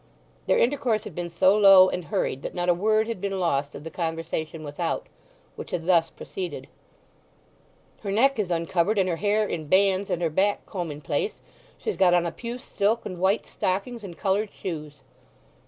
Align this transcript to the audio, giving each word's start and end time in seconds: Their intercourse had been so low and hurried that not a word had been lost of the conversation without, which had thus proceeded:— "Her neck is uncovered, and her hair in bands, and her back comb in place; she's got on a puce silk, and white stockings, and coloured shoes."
Their 0.47 0.57
intercourse 0.57 1.03
had 1.03 1.13
been 1.13 1.29
so 1.29 1.55
low 1.55 1.87
and 1.87 2.05
hurried 2.05 2.41
that 2.41 2.55
not 2.55 2.69
a 2.69 2.73
word 2.73 3.07
had 3.07 3.21
been 3.21 3.39
lost 3.39 3.75
of 3.75 3.83
the 3.83 3.91
conversation 3.91 4.63
without, 4.63 5.05
which 5.55 5.69
had 5.69 5.85
thus 5.85 6.09
proceeded:— 6.09 6.65
"Her 8.01 8.11
neck 8.11 8.39
is 8.39 8.49
uncovered, 8.49 8.97
and 8.97 9.07
her 9.07 9.17
hair 9.17 9.47
in 9.47 9.67
bands, 9.67 10.09
and 10.09 10.19
her 10.23 10.31
back 10.31 10.65
comb 10.65 10.89
in 10.89 11.01
place; 11.01 11.39
she's 11.77 11.97
got 11.97 12.15
on 12.15 12.25
a 12.25 12.31
puce 12.31 12.63
silk, 12.65 13.05
and 13.05 13.19
white 13.19 13.45
stockings, 13.45 14.03
and 14.03 14.17
coloured 14.17 14.49
shoes." 14.51 15.01